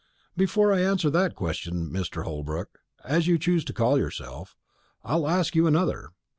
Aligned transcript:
"Before 0.35 0.73
I 0.73 0.79
answer 0.81 1.11
that 1.11 1.35
question, 1.35 1.91
Mr. 1.91 1.91
Mr. 1.91 2.23
Holbrook, 2.23 2.79
as 3.05 3.27
you 3.27 3.37
choose 3.37 3.63
to 3.65 3.71
call 3.73 3.99
yourself, 3.99 4.55
I'll 5.03 5.27
ask 5.27 5.55
you 5.55 5.67
another. 5.67 6.09